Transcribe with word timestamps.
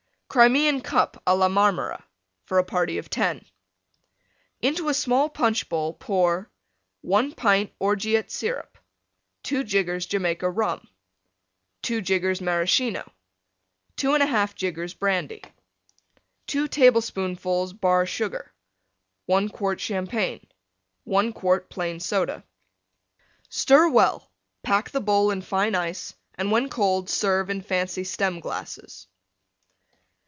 CRIMEAN 0.33 0.79
CUP 0.79 1.21
A 1.27 1.35
LA 1.35 1.49
MARMORA 1.49 2.05
(for 2.45 2.57
a 2.57 2.63
party 2.63 2.97
of 2.97 3.09
10) 3.09 3.43
Into 4.61 4.87
a 4.87 4.93
small 4.93 5.27
Punch 5.27 5.67
bowl 5.67 5.91
pour: 5.95 6.49
1 7.01 7.33
pint 7.33 7.73
Orgeat 7.81 8.31
Syrup. 8.31 8.77
2 9.43 9.65
jiggers 9.65 10.05
Jamaica 10.05 10.49
Rum. 10.49 10.87
2 11.81 12.01
jiggers 12.01 12.39
Maraschino. 12.39 13.11
2 13.97 14.11
1/2 14.11 14.55
jiggers 14.55 14.93
Brandy. 14.93 15.43
2 16.47 16.69
tablespoonfuls 16.69 17.73
Bar 17.73 18.05
Sugar. 18.05 18.53
1 19.25 19.49
quart 19.49 19.81
Champagne. 19.81 20.47
1 21.03 21.33
quart 21.33 21.69
Plain 21.69 21.99
Soda. 21.99 22.41
Stir 23.49 23.89
well; 23.89 24.31
pack 24.63 24.91
the 24.91 25.01
bowl 25.01 25.29
in 25.29 25.41
Fine 25.41 25.75
Ice, 25.75 26.13
and 26.35 26.53
when 26.53 26.69
cold 26.69 27.09
serve 27.09 27.49
in 27.49 27.61
fancy 27.61 28.05
Stem 28.05 28.39
glasses. 28.39 29.07